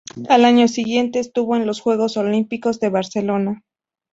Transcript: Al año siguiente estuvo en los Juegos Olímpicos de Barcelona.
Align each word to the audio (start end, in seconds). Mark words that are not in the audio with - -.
Al 0.29 0.45
año 0.45 0.67
siguiente 0.67 1.19
estuvo 1.19 1.55
en 1.55 1.67
los 1.67 1.79
Juegos 1.79 2.17
Olímpicos 2.17 2.79
de 2.79 2.89
Barcelona. 2.89 3.61